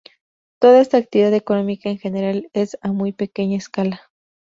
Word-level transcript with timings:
Toda 0.59 0.81
esta 0.81 0.97
actividad 0.97 1.31
económica 1.35 1.87
en 1.87 1.99
general 1.99 2.49
es 2.53 2.75
a 2.81 2.91
muy 2.91 3.11
pequeña 3.11 3.57
escala. 3.57 4.01